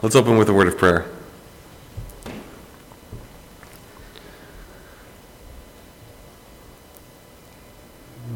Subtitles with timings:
[0.00, 1.04] Let's open with a word of prayer.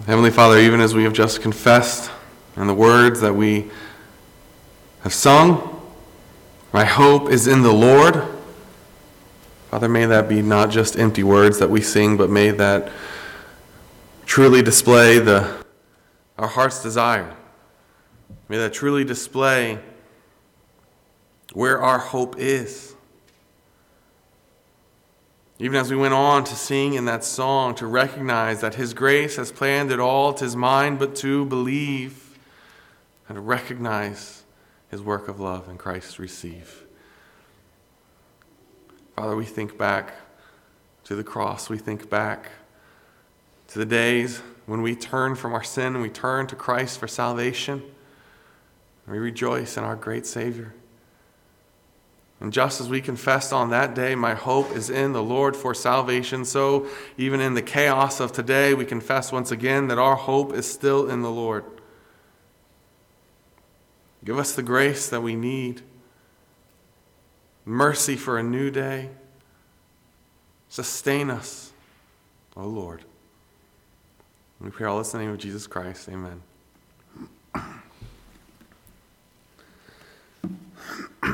[0.07, 2.11] Heavenly Father, even as we have just confessed
[2.57, 3.71] and the words that we
[5.05, 5.81] have sung,
[6.73, 8.25] my hope is in the Lord.
[9.71, 12.91] Father, may that be not just empty words that we sing, but may that
[14.27, 15.65] truly display the,
[16.39, 17.37] our heart's desire.
[18.49, 19.79] May that truly display
[21.55, 22.95] where our hope is.
[25.59, 29.37] Even as we went on to sing in that song, to recognize that His grace
[29.37, 32.37] has planned it all, tis mine but to believe
[33.29, 34.43] and to recognize
[34.91, 36.85] His work of love in Christ receive.
[39.15, 40.15] Father, we think back
[41.05, 41.69] to the cross.
[41.69, 42.51] We think back
[43.69, 47.07] to the days when we turn from our sin and we turn to Christ for
[47.07, 47.83] salvation.
[49.07, 50.75] We rejoice in our great Savior.
[52.43, 55.75] And just as we confessed on that day, my hope is in the Lord for
[55.75, 60.53] salvation, so even in the chaos of today, we confess once again that our hope
[60.53, 61.65] is still in the Lord.
[64.25, 65.83] Give us the grace that we need,
[67.65, 69.11] mercy for a new day.
[70.69, 71.73] Sustain us,
[72.57, 73.05] O Lord.
[74.61, 76.09] We pray all this in the name of Jesus Christ.
[76.09, 76.43] Amen.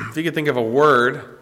[0.08, 1.38] If you could think of a word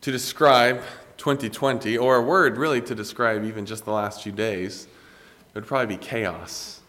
[0.00, 0.82] to describe
[1.18, 5.66] 2020, or a word really to describe even just the last few days, it would
[5.66, 6.80] probably be chaos.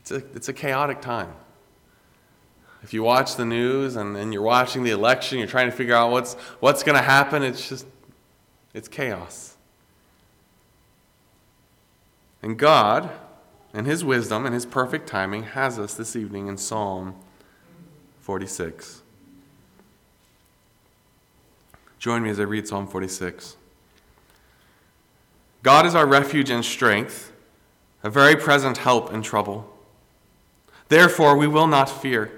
[0.00, 1.32] It's a, it's a chaotic time.
[2.82, 5.94] If you watch the news and, and you're watching the election, you're trying to figure
[5.94, 7.86] out what's, what's going to happen, it's just,
[8.74, 9.56] it's chaos.
[12.42, 13.10] And God,
[13.72, 17.14] in His wisdom and His perfect timing, has us this evening in Psalm
[18.20, 19.01] 46.
[22.02, 23.56] Join me as I read Psalm 46.
[25.62, 27.30] God is our refuge and strength,
[28.02, 29.72] a very present help in trouble.
[30.88, 32.32] Therefore, we will not fear.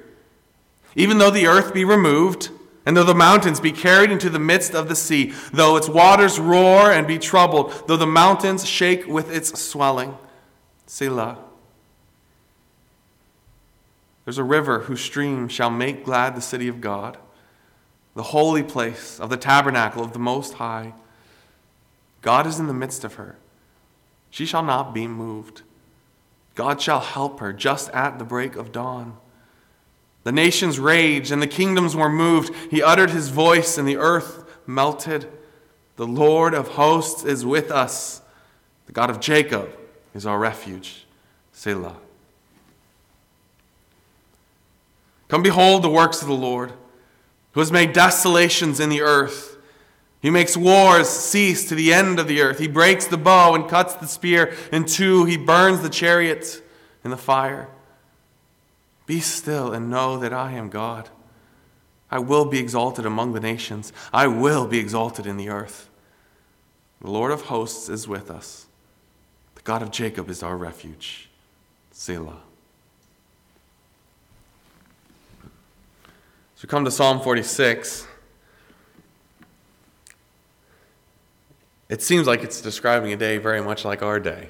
[0.94, 2.50] Even though the earth be removed,
[2.84, 6.38] and though the mountains be carried into the midst of the sea, though its waters
[6.38, 10.18] roar and be troubled, though the mountains shake with its swelling.
[10.86, 11.38] Selah.
[14.26, 17.16] There's a river whose stream shall make glad the city of God
[18.14, 20.94] the holy place of the tabernacle of the Most High.
[22.22, 23.36] God is in the midst of her.
[24.30, 25.62] She shall not be moved.
[26.54, 29.16] God shall help her just at the break of dawn.
[30.22, 32.54] The nations raged and the kingdoms were moved.
[32.70, 35.28] He uttered his voice and the earth melted.
[35.96, 38.22] The Lord of hosts is with us.
[38.86, 39.76] The God of Jacob
[40.14, 41.04] is our refuge.
[41.52, 41.96] Selah.
[45.28, 46.72] Come behold the works of the Lord
[47.54, 49.56] who has made desolations in the earth.
[50.20, 52.58] He makes wars cease to the end of the earth.
[52.58, 55.24] He breaks the bow and cuts the spear in two.
[55.24, 56.62] He burns the chariot
[57.04, 57.68] in the fire.
[59.06, 61.10] Be still and know that I am God.
[62.10, 63.92] I will be exalted among the nations.
[64.12, 65.90] I will be exalted in the earth.
[67.00, 68.66] The Lord of hosts is with us.
[69.56, 71.28] The God of Jacob is our refuge.
[71.90, 72.43] Selah.
[76.64, 78.06] We come to Psalm 46,
[81.90, 84.48] it seems like it's describing a day very much like our day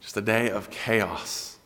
[0.00, 1.58] just a day of chaos.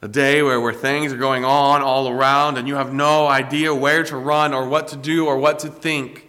[0.00, 3.74] A day where, where things are going on all around and you have no idea
[3.74, 6.28] where to run or what to do or what to think.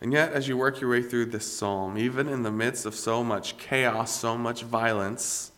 [0.00, 2.96] And yet, as you work your way through this psalm, even in the midst of
[2.96, 5.52] so much chaos, so much violence,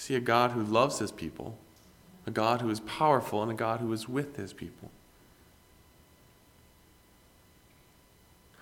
[0.00, 1.58] see a God who loves his people,
[2.26, 4.90] a God who is powerful, and a God who is with his people.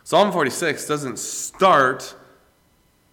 [0.03, 2.17] Psalm 46 doesn't start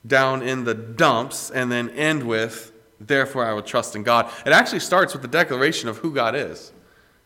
[0.07, 4.31] down in the dumps and then end with, therefore I will trust in God.
[4.43, 6.71] It actually starts with the declaration of who God is.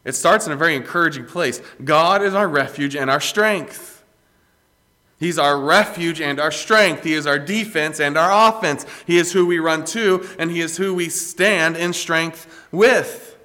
[0.03, 1.61] It starts in a very encouraging place.
[1.81, 3.98] God is our refuge and our strength.
[5.19, 7.03] He's our refuge and our strength.
[7.03, 8.85] He is our defense and our offense.
[9.05, 13.37] He is who we run to, and He is who we stand in strength with.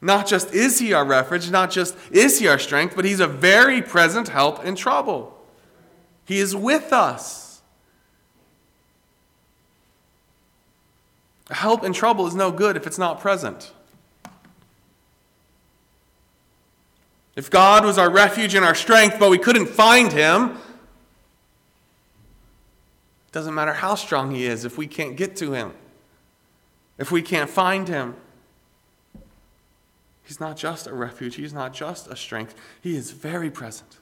[0.00, 3.26] Not just is He our refuge, not just is He our strength, but He's a
[3.26, 5.38] very present help in trouble.
[6.24, 7.60] He is with us.
[11.50, 13.72] Help in trouble is no good if it's not present.
[17.40, 20.58] If God was our refuge and our strength, but we couldn't find him, it
[23.32, 25.72] doesn't matter how strong he is if we can't get to him.
[26.98, 28.14] if we can't find him.
[30.22, 32.54] He's not just a refuge, he's not just a strength.
[32.82, 33.96] He is very present,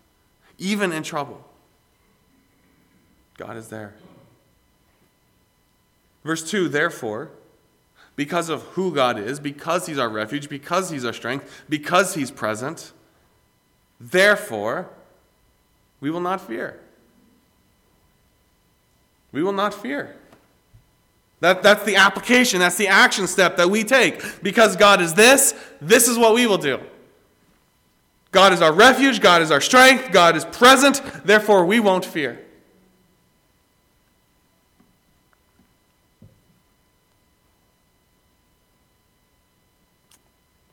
[0.58, 1.44] even in trouble.
[3.36, 3.94] God is there.
[6.24, 7.30] Verse 2 Therefore,
[8.16, 12.32] because of who God is, because He's our refuge, because He's our strength, because He's
[12.32, 12.92] present,
[14.00, 14.88] therefore,
[16.00, 16.78] we will not fear.
[19.32, 20.14] We will not fear.
[21.40, 24.42] That, that's the application, that's the action step that we take.
[24.42, 26.80] Because God is this, this is what we will do.
[28.32, 32.44] God is our refuge, God is our strength, God is present, therefore we won't fear.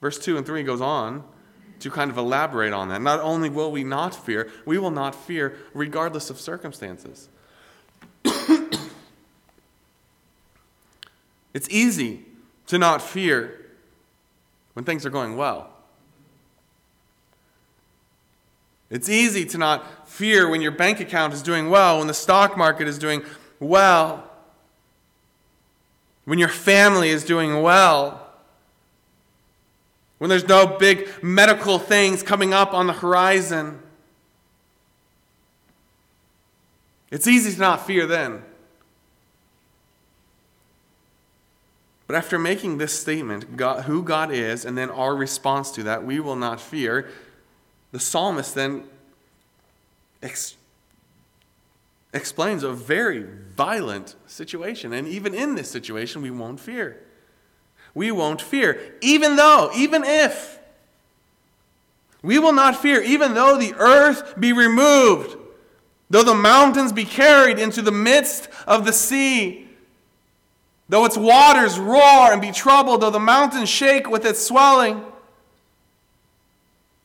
[0.02, 1.24] Verse 2 and 3 goes on
[1.86, 3.00] to kind of elaborate on that.
[3.00, 7.30] Not only will we not fear, we will not fear regardless of circumstances.
[11.54, 12.26] it's easy
[12.66, 13.68] to not fear
[14.74, 15.70] when things are going well.
[18.90, 22.58] It's easy to not fear when your bank account is doing well, when the stock
[22.58, 23.22] market is doing
[23.60, 24.24] well,
[26.24, 28.25] when your family is doing well
[30.18, 33.80] when there's no big medical things coming up on the horizon.
[37.12, 38.44] It's easy to not fear then.
[42.08, 46.06] But after making this statement, God, who God is, and then our response to that,
[46.06, 47.10] we will not fear,
[47.92, 48.84] the psalmist then
[50.22, 50.56] ex-
[52.14, 53.26] explains a very
[53.56, 54.94] violent situation.
[54.94, 57.05] And even in this situation, we won't fear
[57.96, 58.94] we won't fear.
[59.02, 60.60] Even though, even if,
[62.22, 65.38] we will not fear, even though the earth be removed,
[66.10, 69.68] though the mountains be carried into the midst of the sea,
[70.90, 75.04] though its waters roar and be troubled, though the mountains shake with its swelling.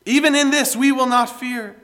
[0.05, 1.75] Even in this, we will not fear.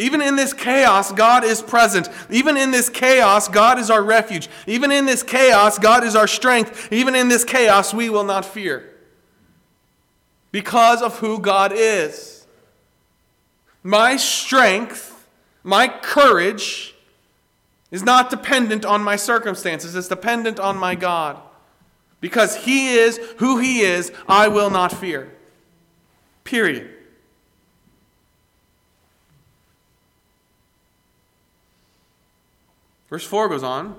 [0.00, 2.08] Even in this chaos, God is present.
[2.30, 4.48] Even in this chaos, God is our refuge.
[4.66, 6.90] Even in this chaos, God is our strength.
[6.90, 8.94] Even in this chaos, we will not fear
[10.52, 12.46] because of who God is.
[13.82, 15.28] My strength,
[15.62, 16.94] my courage
[17.90, 21.38] is not dependent on my circumstances, it's dependent on my God.
[22.22, 25.30] Because He is who He is, I will not fear.
[26.44, 26.90] Period.
[33.10, 33.96] Verse 4 goes on.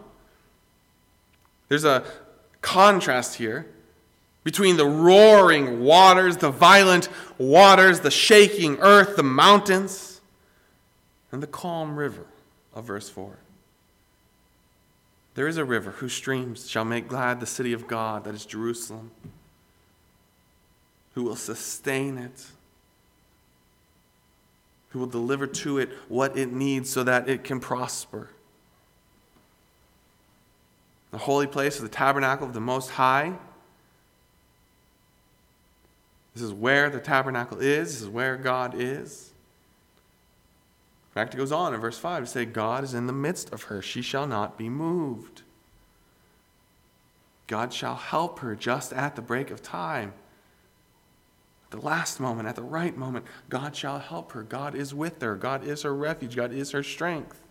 [1.68, 2.04] There's a
[2.62, 3.68] contrast here
[4.44, 10.22] between the roaring waters, the violent waters, the shaking earth, the mountains,
[11.32, 12.26] and the calm river
[12.74, 13.38] of verse 4.
[15.36, 18.46] There is a river whose streams shall make glad the city of God, that is
[18.46, 19.12] Jerusalem,
[21.14, 22.48] who will sustain it,
[24.90, 28.30] who will deliver to it what it needs so that it can prosper
[31.12, 33.34] the holy place of the tabernacle of the Most High.
[36.34, 37.92] This is where the tabernacle is.
[37.92, 39.32] This is where God is.
[41.10, 43.52] In fact, it goes on in verse 5 to say, God is in the midst
[43.52, 43.82] of her.
[43.82, 45.42] She shall not be moved.
[47.48, 50.14] God shall help her just at the break of time.
[51.72, 54.44] The last moment, at the right moment, God shall help her.
[54.44, 55.36] God is with her.
[55.36, 56.38] God is her refuge.
[56.38, 57.42] God is her strength.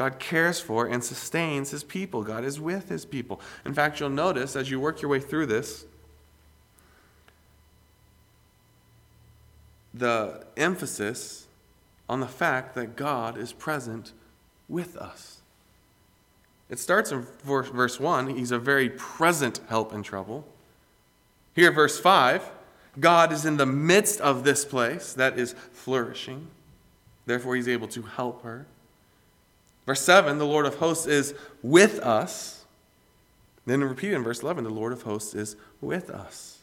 [0.00, 2.22] God cares for and sustains his people.
[2.22, 3.38] God is with his people.
[3.66, 5.84] In fact, you'll notice as you work your way through this,
[9.92, 11.48] the emphasis
[12.08, 14.12] on the fact that God is present
[14.70, 15.42] with us.
[16.70, 20.46] It starts in verse 1, he's a very present help in trouble.
[21.54, 22.50] Here, verse 5,
[22.98, 26.46] God is in the midst of this place that is flourishing.
[27.26, 28.64] Therefore, he's able to help her.
[29.90, 32.64] Verse 7, the Lord of hosts is with us.
[33.66, 36.58] Then repeat in verse 11, the Lord of hosts is with us.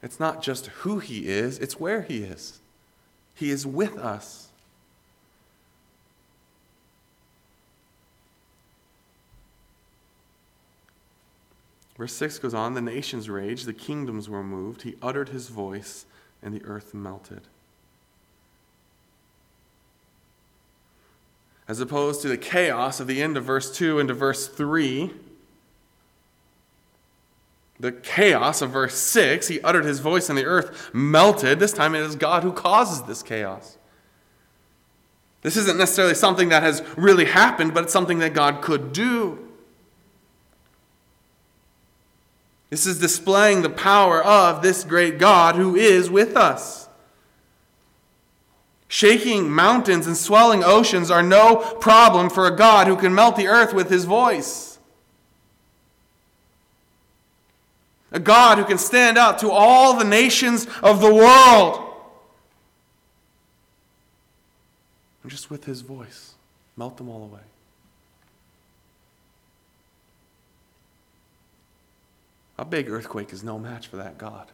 [0.00, 2.60] It's not just who he is, it's where he is.
[3.34, 4.46] He is with us.
[11.96, 14.82] Verse 6 goes on The nations raged, the kingdoms were moved.
[14.82, 16.06] He uttered his voice,
[16.44, 17.40] and the earth melted.
[21.68, 25.12] As opposed to the chaos of the end of verse 2 into verse 3.
[27.78, 31.60] The chaos of verse 6, he uttered his voice and the earth melted.
[31.60, 33.76] This time it is God who causes this chaos.
[35.42, 39.38] This isn't necessarily something that has really happened, but it's something that God could do.
[42.70, 46.87] This is displaying the power of this great God who is with us.
[48.88, 53.46] Shaking mountains and swelling oceans are no problem for a God who can melt the
[53.46, 54.78] earth with his voice.
[58.10, 61.84] A God who can stand up to all the nations of the world.
[65.22, 66.32] And just with his voice,
[66.74, 67.40] melt them all away.
[72.56, 74.48] A big earthquake is no match for that God.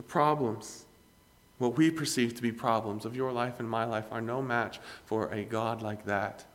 [0.00, 0.86] The problems,
[1.58, 4.80] what we perceive to be problems of your life and my life, are no match
[5.04, 6.46] for a God like that.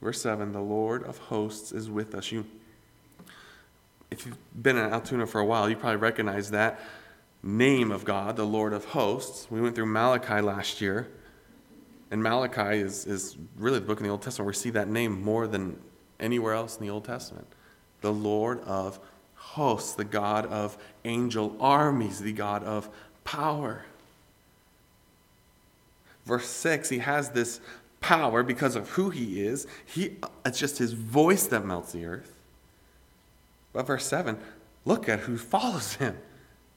[0.00, 2.32] Verse 7 The Lord of hosts is with us.
[2.32, 2.44] You,
[4.10, 6.80] if you've been in Altoona for a while, you probably recognize that
[7.44, 9.46] name of God, the Lord of hosts.
[9.52, 11.06] We went through Malachi last year.
[12.12, 14.86] And Malachi is, is really the book in the Old Testament where we see that
[14.86, 15.80] name more than
[16.20, 17.46] anywhere else in the Old Testament.
[18.02, 19.00] The Lord of
[19.34, 20.76] hosts, the God of
[21.06, 22.90] angel armies, the God of
[23.24, 23.86] power.
[26.26, 27.62] Verse 6, he has this
[28.02, 29.66] power because of who he is.
[29.86, 32.38] He, it's just his voice that melts the earth.
[33.72, 34.38] But verse 7,
[34.84, 36.18] look at who follows him.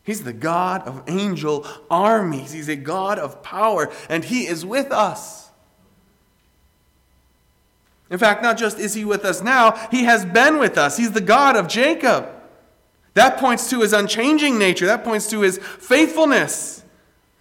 [0.06, 2.52] He's the God of angel armies.
[2.52, 5.50] He's a God of power, and He is with us.
[8.12, 10.96] In fact, not just is He with us now, He has been with us.
[10.96, 12.30] He's the God of Jacob.
[13.16, 16.84] That points to His unchanging nature, that points to His faithfulness.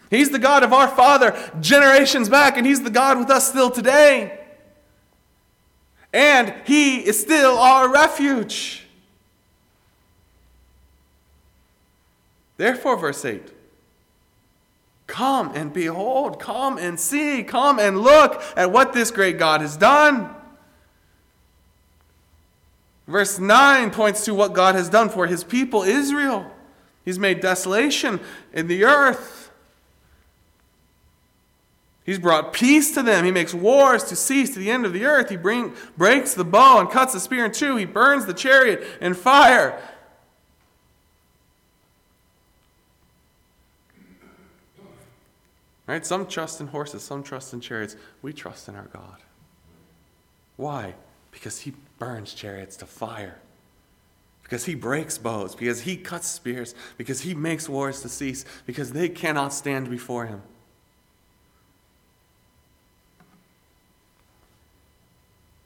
[0.09, 3.71] He's the God of our Father generations back, and He's the God with us still
[3.71, 4.41] today.
[6.15, 8.84] And He is still our refuge.
[12.57, 13.43] Therefore, verse 8
[15.07, 19.77] Come and behold, come and see, come and look at what this great God has
[19.77, 20.35] done.
[23.07, 26.51] Verse 9 points to what God has done for his people, Israel.
[27.05, 28.19] He's made desolation
[28.55, 29.51] in the earth.
[32.05, 33.25] He's brought peace to them.
[33.25, 35.31] He makes wars to cease to the end of the earth.
[35.31, 37.77] He bring, breaks the bow and cuts the spear in two.
[37.77, 39.79] He burns the chariot in fire.
[45.87, 46.05] Right?
[46.05, 47.97] Some trust in horses, some trust in chariots.
[48.23, 49.19] We trust in our God.
[50.57, 50.95] Why?
[51.31, 53.39] Because he burns chariots to fire.
[54.43, 58.93] Because he breaks bows, because he cuts spears, because he makes wars to cease, because
[58.93, 60.43] they cannot stand before him.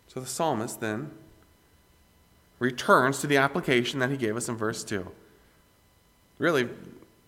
[0.08, 1.10] So the psalmist then
[2.58, 5.06] returns to the application that he gave us in verse 2.
[6.38, 6.68] Really,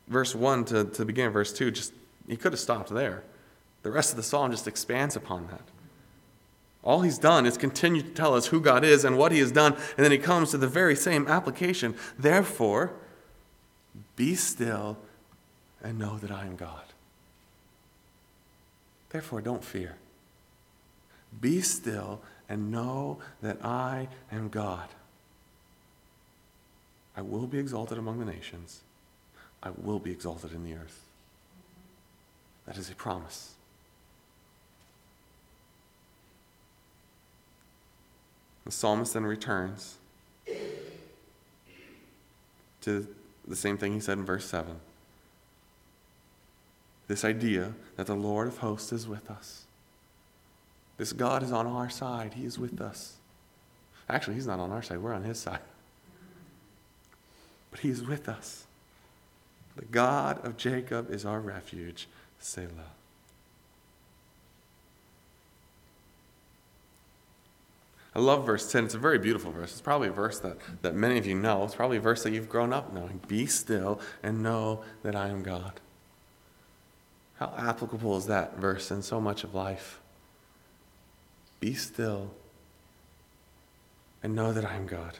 [0.09, 1.92] verse 1 to, to begin verse 2 just
[2.30, 3.25] he could have stopped there.
[3.82, 5.64] The rest of the psalm just expands upon that.
[6.84, 9.50] All he's done is continue to tell us who God is and what he has
[9.50, 11.96] done, and then he comes to the very same application.
[12.16, 12.92] Therefore,
[14.14, 14.96] be still
[15.82, 16.84] and know that I am God.
[19.08, 19.96] Therefore, don't fear.
[21.40, 24.88] Be still and know that I am God.
[27.16, 28.82] I will be exalted among the nations,
[29.64, 31.10] I will be exalted in the earth.
[32.71, 33.55] That is a promise.
[38.65, 39.97] The psalmist then returns
[42.83, 43.09] to
[43.49, 44.77] the same thing he said in verse 7.
[47.09, 49.65] This idea that the Lord of hosts is with us.
[50.97, 53.15] This God is on our side, He is with us.
[54.09, 55.59] Actually, He's not on our side, we're on His side.
[57.73, 58.67] But He is with us.
[59.75, 62.07] The God of Jacob is our refuge.
[62.40, 62.90] Selah.
[68.14, 68.87] I love verse 10.
[68.87, 69.70] It's a very beautiful verse.
[69.70, 71.62] It's probably a verse that, that many of you know.
[71.64, 73.20] It's probably a verse that you've grown up knowing.
[73.28, 75.80] Be still and know that I am God.
[77.38, 80.00] How applicable is that verse in so much of life?
[81.61, 82.32] Be still
[84.23, 85.18] and know that I am God.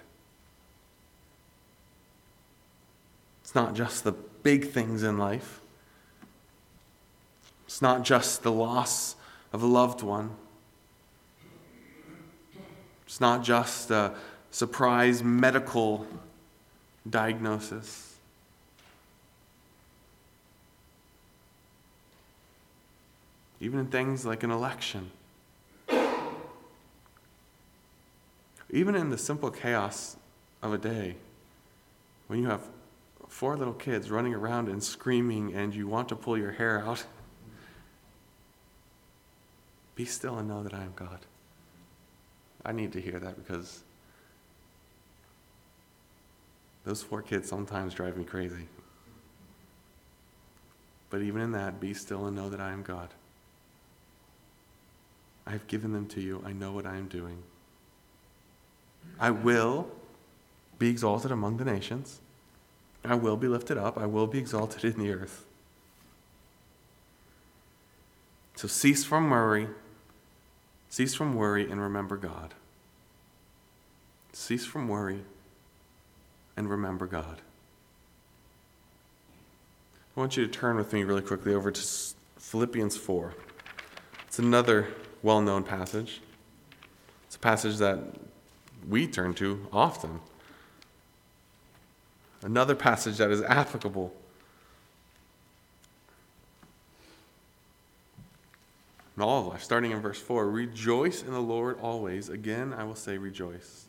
[3.43, 5.61] It's not just the big things in life.
[7.71, 9.15] It's not just the loss
[9.53, 10.31] of a loved one.
[13.07, 14.13] It's not just a
[14.51, 16.05] surprise medical
[17.09, 18.17] diagnosis.
[23.61, 25.13] Even in things like an election.
[28.69, 30.17] Even in the simple chaos
[30.61, 31.15] of a day,
[32.27, 32.63] when you have
[33.29, 37.07] four little kids running around and screaming and you want to pull your hair out,
[40.01, 41.19] be still and know that I am God.
[42.65, 43.83] I need to hear that because
[46.87, 48.67] those four kids sometimes drive me crazy.
[51.11, 53.11] But even in that, be still and know that I am God.
[55.47, 56.43] I have given them to you.
[56.47, 57.43] I know what I am doing.
[59.19, 59.87] I will
[60.79, 62.21] be exalted among the nations.
[63.05, 63.99] I will be lifted up.
[63.99, 65.45] I will be exalted in the earth.
[68.55, 69.69] So cease from worry.
[70.91, 72.53] Cease from worry and remember God.
[74.33, 75.21] Cease from worry
[76.57, 77.41] and remember God.
[80.17, 83.35] I want you to turn with me really quickly over to Philippians 4.
[84.27, 84.89] It's another
[85.23, 86.21] well known passage.
[87.27, 88.01] It's a passage that
[88.89, 90.21] we turn to often.
[92.43, 94.13] Another passage that is applicable.
[99.21, 102.29] All of life, starting in verse 4 Rejoice in the Lord always.
[102.29, 103.87] Again, I will say rejoice.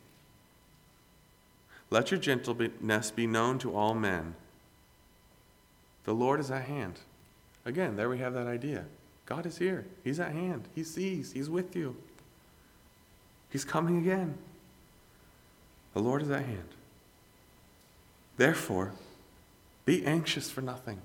[1.90, 4.34] Let your gentleness be known to all men.
[6.04, 7.00] The Lord is at hand.
[7.64, 8.84] Again, there we have that idea.
[9.26, 9.84] God is here.
[10.02, 10.64] He's at hand.
[10.74, 11.32] He sees.
[11.32, 11.96] He's with you.
[13.50, 14.36] He's coming again.
[15.94, 16.68] The Lord is at hand.
[18.36, 18.92] Therefore,
[19.84, 21.00] be anxious for nothing.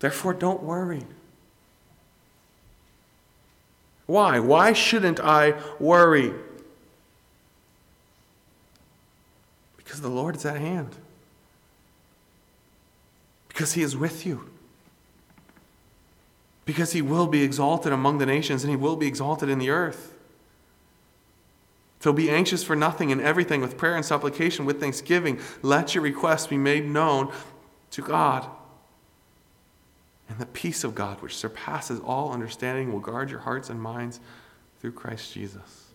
[0.00, 1.04] Therefore, don't worry.
[4.08, 4.40] Why?
[4.40, 6.32] Why shouldn't I worry?
[9.76, 10.96] Because the Lord is at hand.
[13.48, 14.48] Because He is with you.
[16.64, 19.68] Because He will be exalted among the nations and He will be exalted in the
[19.68, 20.14] earth.
[22.00, 25.38] So be anxious for nothing and everything with prayer and supplication, with thanksgiving.
[25.60, 27.30] Let your requests be made known
[27.90, 28.48] to God.
[30.28, 34.20] And the peace of God, which surpasses all understanding, will guard your hearts and minds
[34.80, 35.86] through Christ Jesus.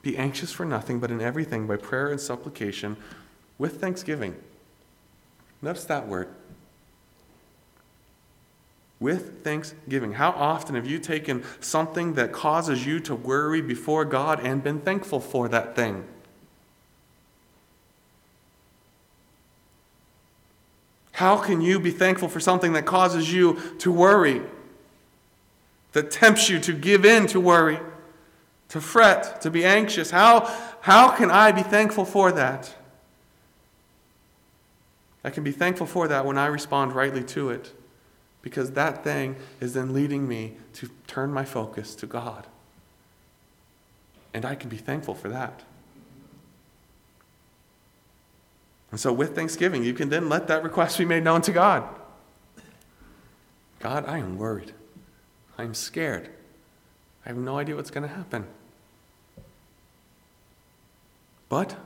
[0.00, 2.96] Be anxious for nothing, but in everything, by prayer and supplication,
[3.58, 4.34] with thanksgiving.
[5.60, 6.28] Notice that word
[9.00, 10.14] with thanksgiving.
[10.14, 14.80] How often have you taken something that causes you to worry before God and been
[14.80, 16.04] thankful for that thing?
[21.18, 24.40] How can you be thankful for something that causes you to worry,
[25.90, 27.80] that tempts you to give in to worry,
[28.68, 30.12] to fret, to be anxious?
[30.12, 30.46] How,
[30.80, 32.72] how can I be thankful for that?
[35.24, 37.72] I can be thankful for that when I respond rightly to it
[38.40, 42.46] because that thing is then leading me to turn my focus to God.
[44.32, 45.64] And I can be thankful for that.
[48.90, 51.86] And so, with thanksgiving, you can then let that request be made known to God.
[53.80, 54.72] God, I am worried.
[55.58, 56.30] I'm scared.
[57.24, 58.46] I have no idea what's going to happen.
[61.48, 61.76] But,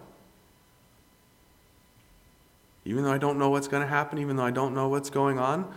[2.85, 5.11] even though I don't know what's going to happen, even though I don't know what's
[5.11, 5.73] going on,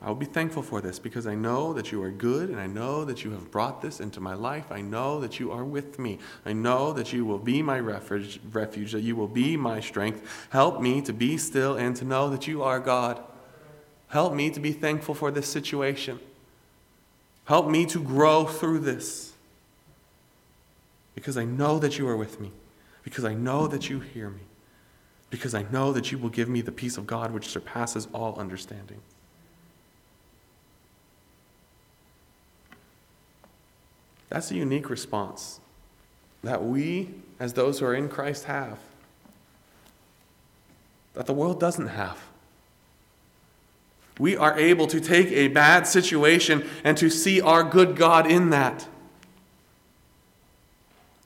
[0.00, 2.66] I will be thankful for this because I know that you are good and I
[2.66, 4.66] know that you have brought this into my life.
[4.70, 6.18] I know that you are with me.
[6.44, 10.48] I know that you will be my refuge, refuge, that you will be my strength.
[10.50, 13.22] Help me to be still and to know that you are God.
[14.08, 16.18] Help me to be thankful for this situation.
[17.44, 19.32] Help me to grow through this
[21.14, 22.50] because I know that you are with me,
[23.04, 24.42] because I know that you hear me,
[25.30, 28.34] because I know that you will give me the peace of God which surpasses all
[28.38, 29.00] understanding.
[34.32, 35.60] That's a unique response
[36.42, 38.78] that we, as those who are in Christ, have,
[41.12, 42.18] that the world doesn't have.
[44.18, 48.48] We are able to take a bad situation and to see our good God in
[48.48, 48.88] that.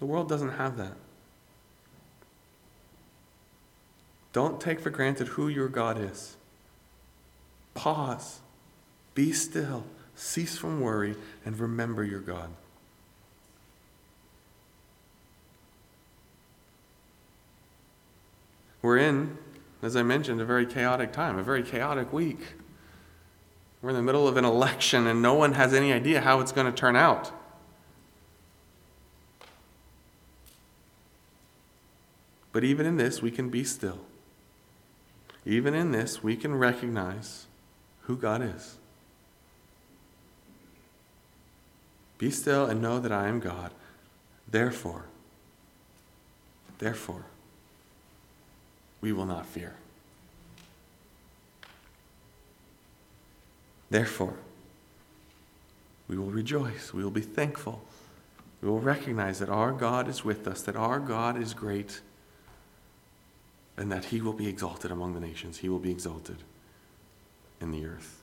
[0.01, 0.97] The world doesn't have that.
[4.33, 6.37] Don't take for granted who your God is.
[7.75, 8.41] Pause,
[9.15, 9.85] be still,
[10.17, 11.15] cease from worry,
[11.45, 12.51] and remember your God.
[18.87, 19.37] We're in,
[19.83, 22.39] as I mentioned, a very chaotic time, a very chaotic week.
[23.83, 26.53] We're in the middle of an election and no one has any idea how it's
[26.53, 27.33] going to turn out.
[32.53, 33.99] But even in this, we can be still.
[35.45, 37.47] Even in this, we can recognize
[38.03, 38.77] who God is.
[42.19, 43.73] Be still and know that I am God.
[44.49, 45.07] Therefore,
[46.79, 47.25] therefore,
[49.01, 49.75] we will not fear.
[53.91, 54.35] Therefore,
[56.09, 56.93] we will rejoice.
[56.93, 57.83] We will be thankful.
[58.61, 62.01] We will recognize that our God is with us, that our God is great,
[63.77, 65.59] and that He will be exalted among the nations.
[65.59, 66.39] He will be exalted
[67.61, 68.23] in the earth.